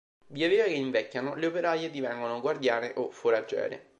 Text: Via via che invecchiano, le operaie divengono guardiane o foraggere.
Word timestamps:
Via 0.29 0.47
via 0.47 0.63
che 0.63 0.71
invecchiano, 0.71 1.35
le 1.35 1.45
operaie 1.45 1.91
divengono 1.91 2.41
guardiane 2.41 2.91
o 2.95 3.11
foraggere. 3.11 3.89